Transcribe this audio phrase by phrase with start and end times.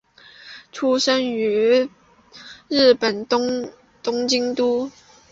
[0.71, 1.87] 出身于
[2.67, 3.71] 日本东
[4.27, 4.89] 京都。